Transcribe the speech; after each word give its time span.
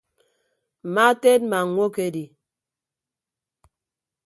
Mma 0.85 1.05
teedma 1.21 1.59
ñwokedi. 1.71 2.23